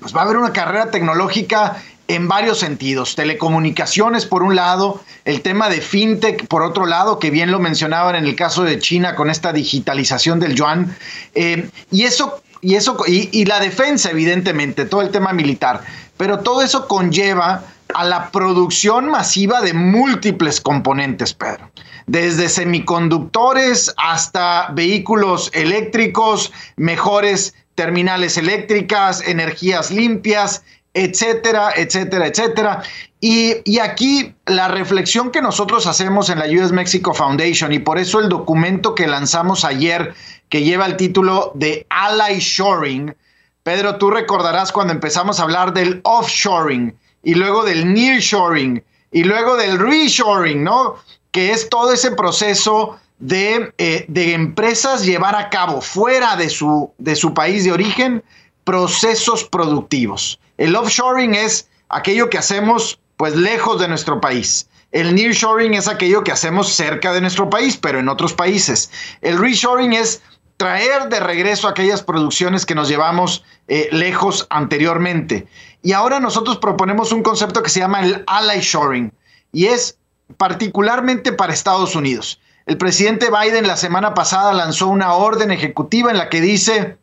[0.00, 1.76] pues va a haber una carrera tecnológica
[2.08, 3.14] en varios sentidos.
[3.16, 8.16] Telecomunicaciones por un lado, el tema de fintech por otro lado, que bien lo mencionaban
[8.16, 10.96] en el caso de China con esta digitalización del yuan,
[11.34, 15.82] eh, y eso, y eso, y, la defensa, evidentemente, todo el tema militar.
[16.16, 17.64] Pero todo eso conlleva
[17.94, 21.70] a la producción masiva de múltiples componentes, Pedro.
[22.06, 30.62] Desde semiconductores hasta vehículos eléctricos, mejores terminales eléctricas, energías limpias,
[30.96, 32.82] etcétera, etcétera, etcétera.
[33.20, 38.18] Y, aquí la reflexión que nosotros hacemos en la US Mexico Foundation y por eso
[38.20, 40.14] el documento que lanzamos ayer
[40.48, 43.14] que lleva el título de Ally Shoring.
[43.62, 48.82] Pedro, tú recordarás cuando empezamos a hablar del offshoring y luego del nearshoring
[49.12, 50.94] y luego del reshoring, ¿no?
[51.30, 56.92] Que es todo ese proceso de, eh, de empresas llevar a cabo fuera de su,
[56.96, 58.22] de su país de origen
[58.66, 60.40] procesos productivos.
[60.58, 64.68] El offshoring es aquello que hacemos pues lejos de nuestro país.
[64.90, 68.90] El nearshoring es aquello que hacemos cerca de nuestro país, pero en otros países.
[69.20, 70.20] El reshoring es
[70.56, 75.46] traer de regreso aquellas producciones que nos llevamos eh, lejos anteriormente.
[75.82, 79.12] Y ahora nosotros proponemos un concepto que se llama el ally shoring
[79.52, 79.96] y es
[80.38, 82.40] particularmente para Estados Unidos.
[82.66, 86.96] El presidente Biden la semana pasada lanzó una orden ejecutiva en la que dice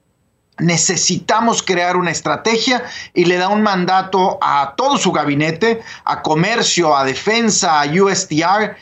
[0.60, 6.96] necesitamos crear una estrategia y le da un mandato a todo su gabinete, a comercio,
[6.96, 8.76] a defensa, a USTR,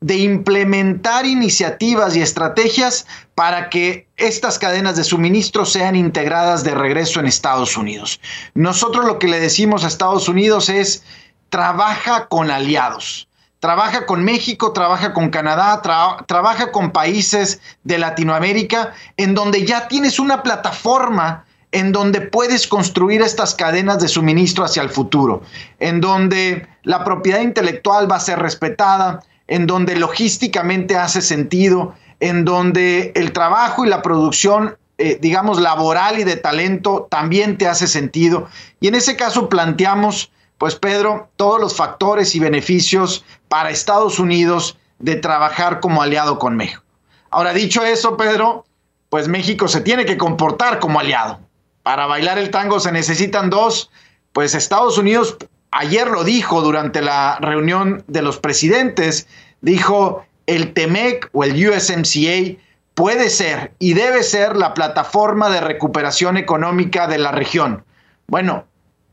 [0.00, 7.18] de implementar iniciativas y estrategias para que estas cadenas de suministro sean integradas de regreso
[7.18, 8.20] en Estados Unidos.
[8.54, 11.02] Nosotros lo que le decimos a Estados Unidos es,
[11.48, 13.26] trabaja con aliados
[13.60, 15.82] trabaja con México, trabaja con Canadá,
[16.26, 23.22] trabaja con países de Latinoamérica, en donde ya tienes una plataforma en donde puedes construir
[23.22, 25.42] estas cadenas de suministro hacia el futuro,
[25.78, 32.44] en donde la propiedad intelectual va a ser respetada, en donde logísticamente hace sentido, en
[32.44, 37.86] donde el trabajo y la producción, eh, digamos, laboral y de talento también te hace
[37.86, 38.48] sentido.
[38.80, 44.78] Y en ese caso planteamos pues Pedro, todos los factores y beneficios para Estados Unidos
[44.98, 46.82] de trabajar como aliado con México.
[47.30, 48.64] Ahora, dicho eso, Pedro,
[49.08, 51.40] pues México se tiene que comportar como aliado.
[51.82, 53.90] Para bailar el tango se necesitan dos,
[54.32, 55.36] pues Estados Unidos
[55.70, 59.26] ayer lo dijo durante la reunión de los presidentes,
[59.60, 62.58] dijo el TEMEC o el USMCA
[62.94, 67.84] puede ser y debe ser la plataforma de recuperación económica de la región.
[68.26, 68.65] Bueno,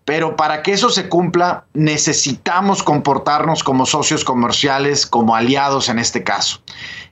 [0.06, 6.24] pero para que eso se cumpla, necesitamos comportarnos como socios comerciales, como aliados en este
[6.24, 6.62] caso.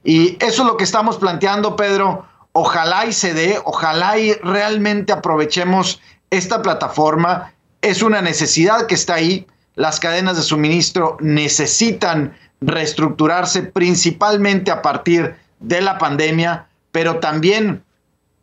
[0.03, 2.25] Y eso es lo que estamos planteando, Pedro.
[2.51, 6.01] Ojalá y se dé, ojalá y realmente aprovechemos
[6.31, 7.53] esta plataforma.
[7.81, 9.47] Es una necesidad que está ahí.
[9.75, 17.83] Las cadenas de suministro necesitan reestructurarse principalmente a partir de la pandemia, pero también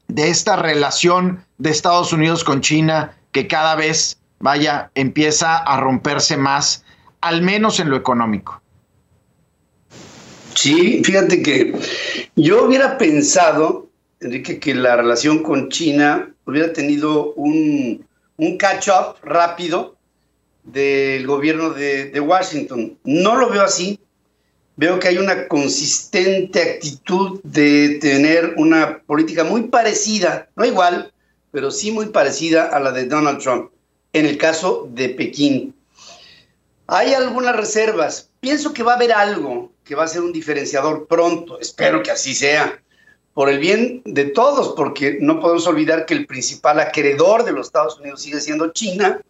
[0.09, 6.37] de esta relación de Estados Unidos con China que cada vez vaya, empieza a romperse
[6.37, 6.85] más,
[7.21, 8.61] al menos en lo económico.
[10.55, 11.73] Sí, fíjate que
[12.37, 13.89] yo hubiera pensado,
[14.21, 18.05] Enrique, que la relación con China hubiera tenido un,
[18.59, 19.97] catch-up rápido
[20.65, 22.99] del gobierno de, de, Washington.
[23.05, 24.01] No lo veo así.
[24.77, 31.13] Veo que hay una consistente actitud de tener una política muy parecida, no igual,
[31.51, 33.71] pero sí muy parecida a la de Donald Trump
[34.13, 35.75] en el caso de Pekín.
[36.87, 38.31] Hay algunas reservas.
[38.41, 41.59] Pienso que va a haber algo que va a ser un diferenciador pronto.
[41.61, 42.81] Espero que así sea.
[43.35, 47.69] Por el bien de todos, porque no podemos olvidar que el principal acreedor de los
[47.69, 49.21] Estados Unidos sigue siendo China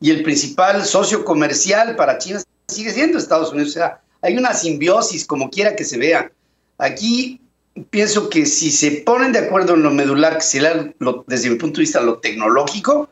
[0.00, 3.70] y el principal socio comercial para China sigue siendo Estados Unidos.
[3.70, 6.30] O sea, hay una simbiosis, como quiera que se vea.
[6.78, 7.40] Aquí
[7.90, 10.92] pienso que si se ponen de acuerdo en lo medular, que será
[11.26, 13.08] desde mi punto de vista lo tecnológico,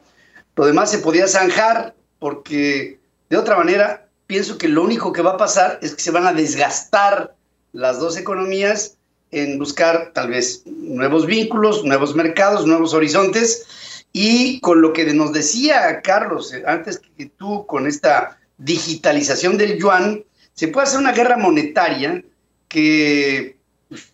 [0.56, 5.32] lo demás se podía zanjar, porque de otra manera pienso que lo único que va
[5.32, 7.34] a pasar es que se van a desgastar
[7.72, 8.96] las dos economías
[9.30, 14.04] en buscar tal vez nuevos vínculos, nuevos mercados, nuevos horizontes.
[14.12, 19.78] Y con lo que nos decía Carlos eh, antes que tú, con esta digitalización del
[19.78, 22.24] yuan, se puede hacer una guerra monetaria
[22.68, 23.56] que,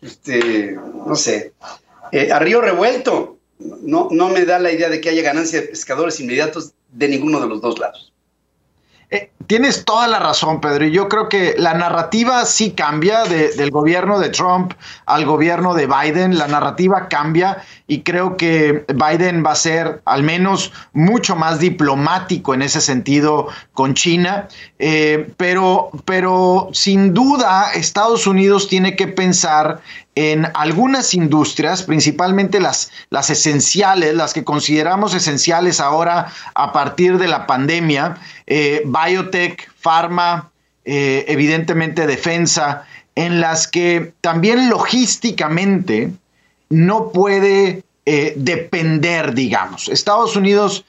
[0.01, 0.77] este,
[1.07, 1.53] no sé,
[2.11, 3.39] eh, a río revuelto.
[3.83, 7.40] No, no me da la idea de que haya ganancia de pescadores inmediatos de ninguno
[7.40, 8.12] de los dos lados.
[9.11, 10.87] Eh, tienes toda la razón, Pedro.
[10.87, 14.73] Y yo creo que la narrativa sí cambia del gobierno de Trump
[15.07, 16.39] al gobierno de Biden.
[16.39, 22.55] La narrativa cambia y creo que Biden va a ser al menos mucho más diplomático
[22.55, 24.49] en ese sentido con China.
[24.79, 29.81] Eh, pero, pero sin duda Estados Unidos tiene que pensar
[30.15, 37.29] en algunas industrias, principalmente las, las esenciales, las que consideramos esenciales ahora a partir de
[37.29, 38.83] la pandemia, eh,
[39.79, 40.51] pharma,
[40.85, 46.11] eh, evidentemente defensa, en las que también logísticamente
[46.71, 49.88] no puede eh, depender, digamos.
[49.88, 50.85] Estados Unidos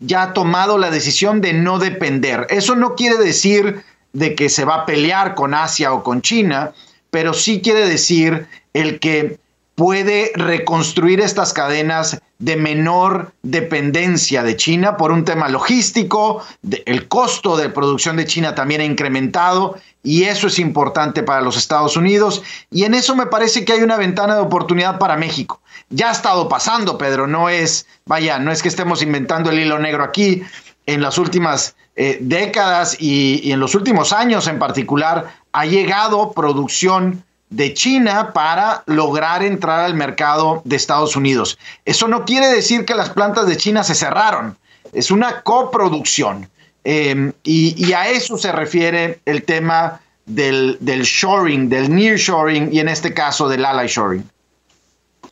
[0.00, 2.46] ya ha tomado la decisión de no depender.
[2.50, 6.72] Eso no quiere decir de que se va a pelear con Asia o con China,
[7.10, 9.38] pero sí quiere decir el que
[9.74, 16.42] puede reconstruir estas cadenas de menor dependencia de China por un tema logístico,
[16.84, 21.56] el costo de producción de China también ha incrementado y eso es importante para los
[21.56, 25.60] Estados Unidos y en eso me parece que hay una ventana de oportunidad para México.
[25.90, 29.78] Ya ha estado pasando, Pedro, no es, vaya, no es que estemos inventando el hilo
[29.78, 30.42] negro aquí.
[30.86, 37.24] En las últimas eh, décadas y en los últimos años en particular ha llegado producción
[37.54, 41.56] de China para lograr entrar al mercado de Estados Unidos.
[41.84, 44.56] Eso no quiere decir que las plantas de China se cerraron,
[44.92, 46.48] es una coproducción.
[46.82, 52.88] Em, y, a eso se refiere el tema del, del shoring, del nearshoring y en
[52.88, 54.24] este caso del ally shoring.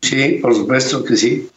[0.01, 1.51] Sí, por supuesto que sí.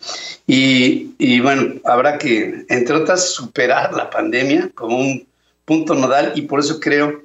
[0.47, 5.27] Y, y, bueno, habrá que, entre otras, superar la pandemia como un
[5.63, 7.24] punto nodal y por eso creo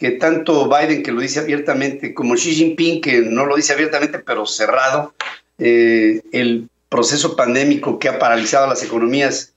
[0.00, 4.18] que tanto Biden, que lo dice abiertamente, como Xi Jinping, que no lo dice abiertamente,
[4.18, 5.12] pero cerrado,
[5.58, 9.52] eh, el proceso pandémico que ha paralizado las economías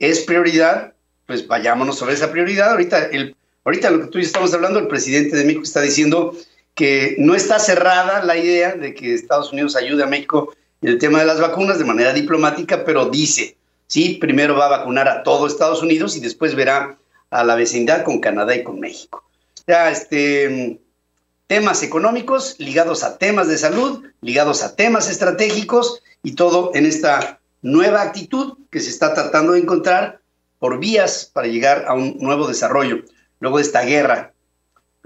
[0.00, 0.94] es prioridad,
[1.26, 2.72] pues vayámonos sobre esa prioridad.
[2.72, 5.80] Ahorita, el, ahorita lo que tú y yo estamos hablando, el presidente de México está
[5.80, 6.36] diciendo
[6.74, 10.98] que no está cerrada la idea de que Estados Unidos ayude a México en el
[10.98, 15.22] tema de las vacunas de manera diplomática, pero dice, sí, primero va a vacunar a
[15.22, 16.98] todo Estados Unidos y después verá
[17.30, 19.22] a la vecindad con Canadá y con México
[19.72, 20.80] este,
[21.46, 27.40] temas económicos ligados a temas de salud, ligados a temas estratégicos y todo en esta
[27.62, 30.20] nueva actitud que se está tratando de encontrar
[30.58, 33.02] por vías para llegar a un nuevo desarrollo,
[33.40, 34.32] luego de esta guerra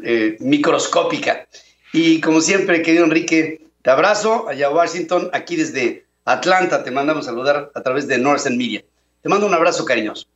[0.03, 1.47] eh, microscópica.
[1.93, 7.25] Y como siempre, querido Enrique, te abrazo allá a Washington, aquí desde Atlanta, te mandamos
[7.25, 8.85] saludar a través de Northern Media.
[9.23, 10.27] Te mando un abrazo cariñoso.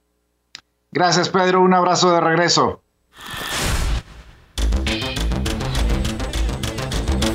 [0.93, 2.83] Gracias, Pedro, un abrazo de regreso.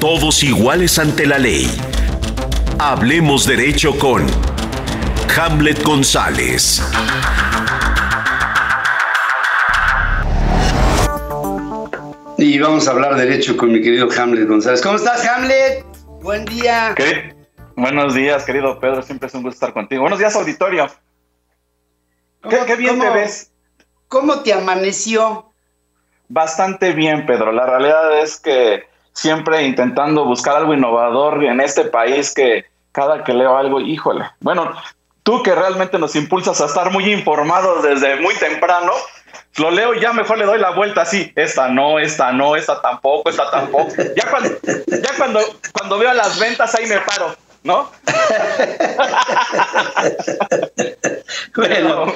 [0.08, 1.66] Todos iguales ante la ley.
[2.78, 4.24] Hablemos derecho con
[5.36, 6.80] Hamlet González.
[12.38, 14.80] Y vamos a hablar derecho con mi querido Hamlet González.
[14.84, 15.84] ¿Cómo estás, Hamlet?
[16.22, 16.94] Buen día.
[17.76, 19.02] Buenos días, querido Pedro.
[19.02, 20.02] Siempre es un gusto estar contigo.
[20.02, 20.86] Buenos días, auditorio.
[22.48, 23.52] ¿Qué, bien te ves?
[24.08, 25.52] ¿Cómo te amaneció?
[26.28, 27.52] Bastante bien, Pedro.
[27.52, 33.34] La realidad es que siempre intentando buscar algo innovador en este país que cada que
[33.34, 34.72] leo algo, híjole, bueno,
[35.24, 38.92] tú que realmente nos impulsas a estar muy informados desde muy temprano,
[39.58, 42.82] lo leo y ya mejor le doy la vuelta así, esta no, esta no, esta
[42.82, 43.92] tampoco, esta tampoco.
[44.16, 44.50] Ya cuando,
[44.88, 45.40] ya cuando,
[45.74, 47.90] cuando veo las ventas ahí me paro, ¿no?
[51.56, 52.14] bueno,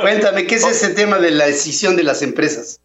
[0.00, 2.80] cuéntame, ¿qué es ese tema de la decisión de las empresas?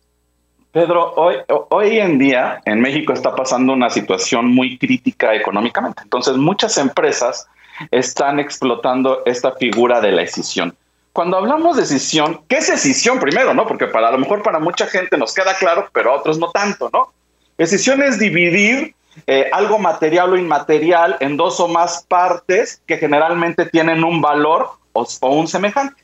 [0.72, 1.36] Pedro, hoy,
[1.69, 6.01] hoy en día en México está pasando una situación muy crítica económicamente.
[6.03, 7.47] Entonces, muchas empresas
[7.91, 10.74] están explotando esta figura de la decisión.
[11.11, 13.67] Cuando hablamos de decisión, ¿qué es decisión primero, no?
[13.67, 16.51] Porque para a lo mejor para mucha gente nos queda claro, pero a otros no
[16.51, 17.11] tanto, ¿no?
[17.57, 18.95] Decisión es dividir
[19.28, 24.69] eh, algo material o inmaterial en dos o más partes que generalmente tienen un valor
[24.93, 25.05] o
[25.36, 26.01] un semejante.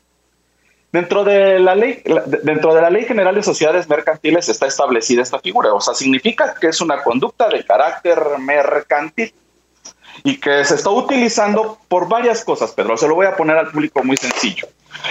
[0.90, 2.02] Dentro de la ley,
[2.42, 6.54] dentro de la ley general de sociedades mercantiles está establecida esta figura, o sea, significa
[6.58, 9.34] que es una conducta de carácter mercantil.
[10.24, 12.96] y que se está utilizando por varias cosas, Pedro.
[12.96, 14.66] Se lo voy a poner al público muy sencillo.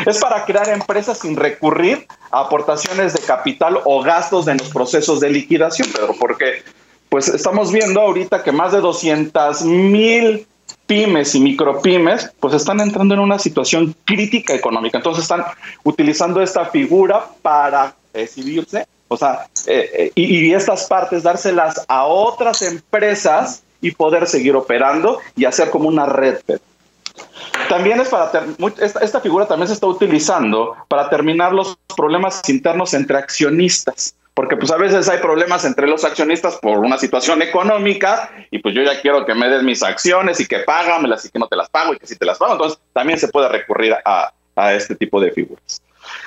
[0.05, 5.21] Es para crear empresas sin recurrir a aportaciones de capital o gastos en los procesos
[5.21, 6.63] de liquidación, Pedro, porque
[7.09, 10.45] pues estamos viendo ahorita que más de 200 mil
[10.87, 14.97] pymes y micropymes pues están entrando en una situación crítica económica.
[14.97, 15.43] Entonces están
[15.83, 22.05] utilizando esta figura para decidirse, o sea, eh, eh, y, y estas partes dárselas a
[22.05, 26.39] otras empresas y poder seguir operando y hacer como una red.
[27.69, 28.31] También es para,
[28.79, 34.55] esta, esta figura también se está utilizando para terminar los problemas internos entre accionistas porque
[34.55, 38.83] pues a veces hay problemas entre los accionistas por una situación económica y pues yo
[38.83, 41.67] ya quiero que me des mis acciones y que págamelas y que no te las
[41.69, 44.93] pago y que si te las pago, entonces también se puede recurrir a, a este
[44.93, 45.81] tipo de figuras.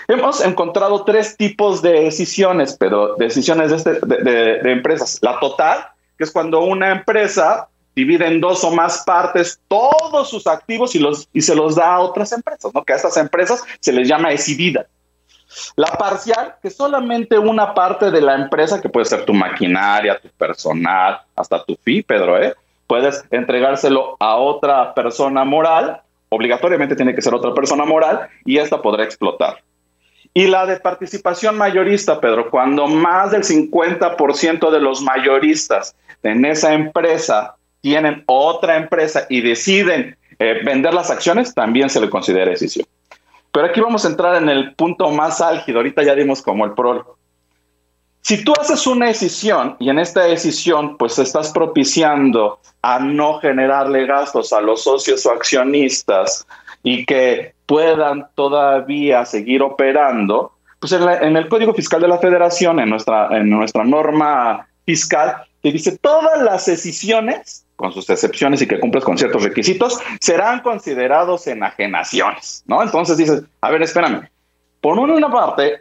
[0.09, 5.21] Hemos encontrado tres tipos de decisiones, pero decisiones de, este, de, de empresas.
[5.23, 5.87] La total,
[6.19, 10.99] que es cuando una empresa divide en dos o más partes todos sus activos y,
[10.99, 12.85] los, y se los da a otras empresas, ¿no?
[12.85, 14.89] que a estas empresas se les llama decidida.
[15.76, 20.28] La parcial, que solamente una parte de la empresa, que puede ser tu maquinaria, tu
[20.28, 22.55] personal, hasta tu fee, Pedro, ¿eh?
[22.86, 28.80] puedes entregárselo a otra persona moral, obligatoriamente tiene que ser otra persona moral, y esta
[28.80, 29.62] podrá explotar.
[30.32, 36.72] Y la de participación mayorista, Pedro, cuando más del 50% de los mayoristas en esa
[36.72, 42.86] empresa tienen otra empresa y deciden eh, vender las acciones, también se le considera decisión.
[43.53, 46.72] Pero aquí vamos a entrar en el punto más álgido, ahorita ya dimos como el
[46.72, 47.18] prólogo.
[48.22, 54.07] Si tú haces una decisión y en esta decisión pues estás propiciando a no generarle
[54.07, 56.46] gastos a los socios o accionistas
[56.82, 62.90] y que puedan todavía seguir operando, pues en, el Código Fiscal de la Federación, en
[62.90, 68.78] nuestra, en nuestra norma fiscal, te dice todas las decisiones, con sus excepciones y que
[68.78, 72.83] cumples con ciertos requisitos, serán considerados enajenaciones, ¿no?
[72.83, 74.28] Entonces dices, a ver, espérame,
[74.81, 75.78] por una parte,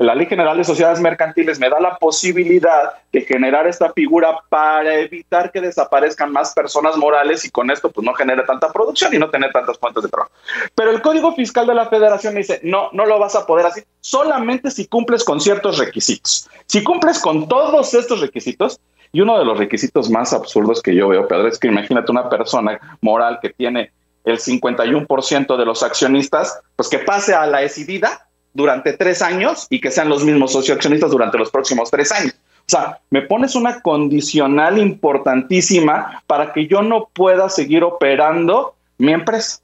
[0.00, 4.94] la Ley General de Sociedades Mercantiles me da la posibilidad de generar esta figura para
[5.00, 9.18] evitar que desaparezcan más personas morales y con esto pues no genere tanta producción y
[9.18, 10.32] no tener tantas fuentes de trabajo.
[10.74, 13.66] Pero el Código Fiscal de la Federación me dice, no, no lo vas a poder
[13.66, 16.48] así, solamente si cumples con ciertos requisitos.
[16.64, 18.80] Si cumples con todos estos requisitos,
[19.12, 22.28] y uno de los requisitos más absurdos que yo veo, Pedro, es que imagínate una
[22.28, 23.90] persona moral que tiene
[24.24, 29.80] el 51% de los accionistas, pues que pase a la decidida durante tres años y
[29.80, 32.34] que sean los mismos socioaccionistas durante los próximos tres años.
[32.60, 39.12] O sea, me pones una condicional importantísima para que yo no pueda seguir operando mi
[39.12, 39.60] empresa.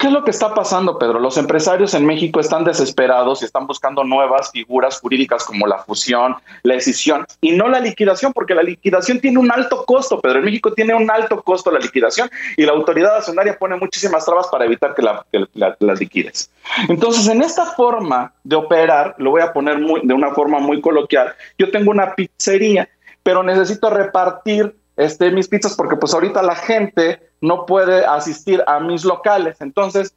[0.00, 1.18] ¿Qué es lo que está pasando, Pedro?
[1.18, 6.36] Los empresarios en México están desesperados y están buscando nuevas figuras jurídicas como la fusión,
[6.62, 10.38] la decisión y no la liquidación, porque la liquidación tiene un alto costo, Pedro.
[10.38, 14.46] En México tiene un alto costo la liquidación y la autoridad nacional pone muchísimas trabas
[14.46, 16.50] para evitar que la, las liquides.
[16.88, 20.80] Entonces, en esta forma de operar, lo voy a poner muy, de una forma muy
[20.80, 22.88] coloquial, yo tengo una pizzería,
[23.22, 28.80] pero necesito repartir este, mis pizzas porque pues ahorita la gente no puede asistir a
[28.80, 29.60] mis locales.
[29.60, 30.14] Entonces,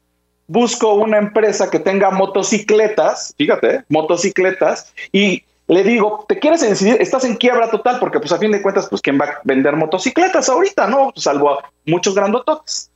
[0.47, 6.97] busco una empresa que tenga motocicletas, fíjate, motocicletas, y le digo, ¿te quieres decidir?
[6.99, 9.75] Estás en quiebra total porque pues a fin de cuentas, pues ¿quién va a vender
[9.75, 10.87] motocicletas ahorita?
[10.87, 12.91] No, salvo a muchos grandototes.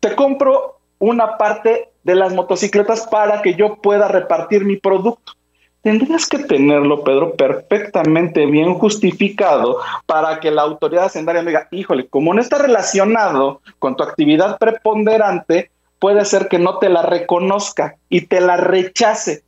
[0.00, 5.32] Te compro una parte de las motocicletas para que yo pueda repartir mi producto
[5.82, 12.06] tendrías que tenerlo, Pedro, perfectamente bien justificado para que la autoridad hacendaria me diga, híjole,
[12.06, 17.96] como no está relacionado con tu actividad preponderante, puede ser que no te la reconozca
[18.08, 19.42] y te la rechace.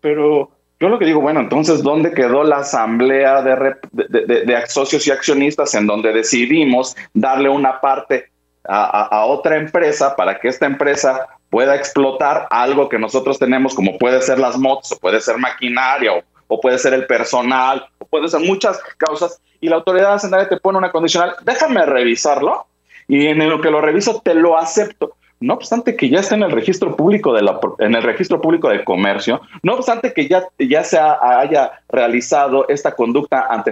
[0.00, 5.10] Pero yo lo que digo, bueno, entonces, ¿dónde quedó la asamblea de, de, socios y
[5.10, 8.30] accionistas en donde decidimos darle una parte
[8.66, 14.20] a, otra empresa para que esta empresa pueda explotar algo que nosotros tenemos, como puede
[14.22, 16.10] ser las motos, o puede ser maquinaria,
[16.48, 20.56] o, puede ser el personal, o puede ser muchas causas, y la autoridad hacendaria te
[20.56, 22.66] pone una condicional, déjame revisarlo,
[23.06, 25.14] y en lo que lo reviso te lo acepto.
[25.38, 28.68] No obstante que ya esté en el registro público de la, en el registro público
[28.68, 33.70] de comercio, no obstante que ya, ya se haya realizado esta conducta ante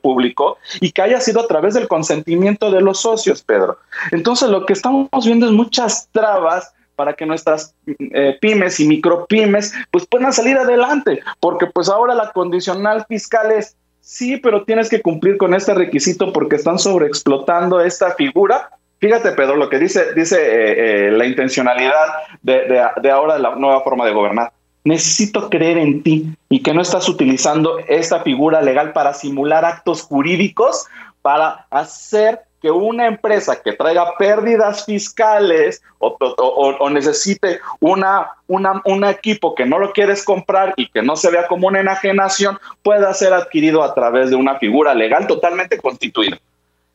[0.00, 3.80] público y que haya sido a través del consentimiento de los socios, Pedro.
[4.12, 9.72] Entonces lo que estamos viendo es muchas trabas para que nuestras eh, pymes y micropymes
[9.92, 15.00] pues puedan salir adelante, porque pues ahora la condicional fiscal es sí, pero tienes que
[15.00, 18.70] cumplir con este requisito porque están sobreexplotando esta figura.
[18.98, 22.06] Fíjate, Pedro, lo que dice, dice eh, eh, la intencionalidad
[22.42, 24.50] de, de, de ahora de la nueva forma de gobernar.
[24.82, 30.02] Necesito creer en ti y que no estás utilizando esta figura legal para simular actos
[30.02, 30.86] jurídicos
[31.22, 39.54] para hacer que una empresa que traiga pérdidas fiscales o, necesite una, una, un equipo
[39.54, 43.32] que no lo quieres comprar y que no se vea como una enajenación pueda ser
[43.32, 46.38] adquirido a través de una figura legal totalmente constituida.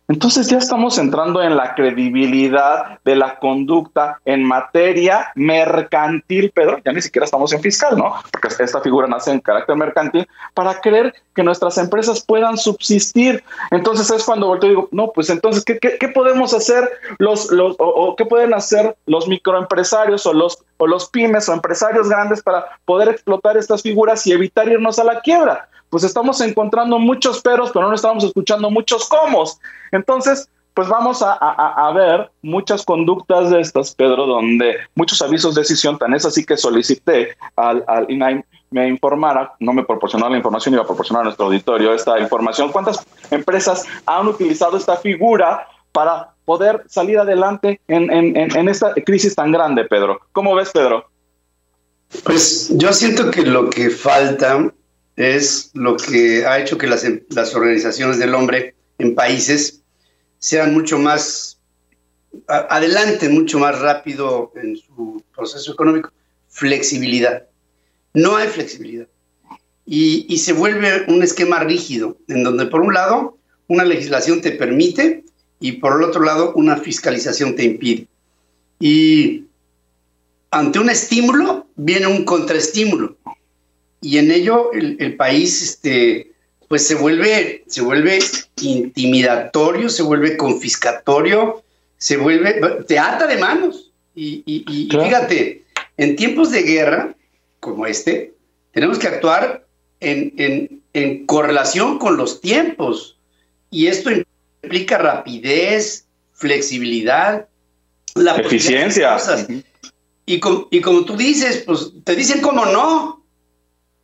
[0.10, 6.92] Entonces ya estamos entrando en la credibilidad de la conducta en materia mercantil, Pedro, ya
[6.92, 8.16] ni siquiera estamos en fiscal, ¿no?
[8.32, 13.44] Porque esta figura nace en carácter mercantil para creer que nuestras empresas puedan subsistir.
[13.72, 18.16] Entonces es cuando volteo y digo, no, pues entonces, ¿qué, podemos hacer los, los o,
[18.18, 23.08] qué pueden hacer los microempresarios o los, o los pymes o empresarios grandes para poder
[23.08, 25.70] explotar estas figuras y evitar irnos a la quiebra?
[25.94, 29.60] Pues estamos encontrando muchos peros, pero no estamos escuchando muchos comos.
[29.92, 36.00] Entonces, pues vamos a, ver muchas conductas de estas, Pedro, donde muchos avisos de decisión,
[36.00, 40.74] tan es así que solicité al, al INAI me informara, no me proporcionó la información,
[40.74, 46.34] iba a proporcionar a nuestro auditorio esta información, cuántas empresas han utilizado esta figura para
[46.44, 50.22] poder salir adelante en, en esta crisis tan grande, Pedro.
[50.32, 51.06] ¿Cómo ves, Pedro?
[52.24, 54.74] Pues yo siento que lo que falta
[55.16, 59.82] es lo que ha hecho que las, organizaciones del hombre en países
[60.40, 61.60] sean mucho más
[62.48, 66.12] adelante, mucho más rápido en su proceso económico.
[66.50, 67.44] Flexibilidad.
[68.14, 69.08] No hay flexibilidad.
[69.86, 73.38] Y, y, se vuelve un esquema rígido, en donde por un lado
[73.68, 75.26] una legislación te permite
[75.60, 78.08] y por el otro lado una fiscalización te impide.
[78.80, 79.46] Y
[80.52, 83.18] ante un estímulo viene un contraestímulo
[84.04, 86.34] y en ello el, país este,
[86.68, 88.20] pues se vuelve, se vuelve
[88.62, 91.64] intimidatorio, se vuelve confiscatorio,
[91.98, 93.92] se vuelve, te ata de manos.
[94.14, 95.64] Y, fíjate,
[95.96, 97.16] en tiempos de guerra
[97.62, 98.34] como este,
[98.74, 99.66] tenemos que actuar
[100.02, 100.84] en,
[101.26, 103.18] correlación con los tiempos.
[103.72, 107.48] Y esto implica rapidez, flexibilidad,
[108.16, 109.18] la eficiencia.
[110.26, 110.42] Y,
[110.72, 113.23] y como tú dices, pues te dicen cómo no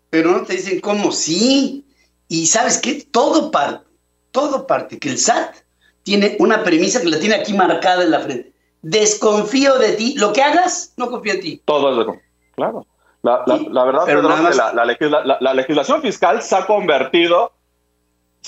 [0.10, 1.86] pero no te dicen cómo sí.
[2.28, 3.86] Y sabes qué, todo parte,
[4.32, 5.56] todo parte, que el SAT
[6.04, 8.54] tiene una premisa que la tiene aquí marcada en la frente.
[8.82, 11.62] Desconfío de ti, lo que hagas, no confío en ti.
[11.66, 12.20] Todo es
[12.56, 12.86] claro.
[13.22, 17.52] La, la, verdad es que la, legislación fiscal se ha convertido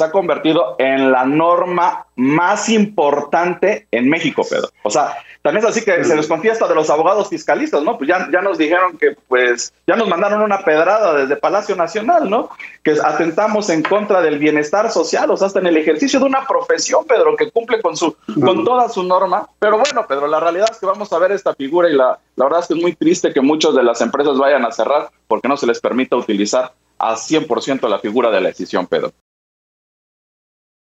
[0.02, 4.70] se ha convertido en la norma más importante en México, Pedro.
[4.82, 8.00] O sea, también es así que se desconfía hasta de los abogados fiscalistas, ¿no?
[8.00, 12.32] Pues ya, ya nos dijeron que, pues, ya nos mandaron una pedrada desde Palacio Nacional,
[12.32, 12.50] ¿no?
[12.82, 16.48] Que atentamos en contra del bienestar social, o sea, hasta en el ejercicio de una
[16.48, 19.48] profesión, Pedro, que cumple con su, con toda su norma.
[19.60, 22.46] Pero bueno, Pedro, la realidad es que vamos a ver esta figura y la, la
[22.46, 25.48] verdad es que es muy triste que muchas de las empresas vayan a cerrar porque
[25.48, 29.12] no se les permita utilizar a 100% la figura de la decisión, Pedro.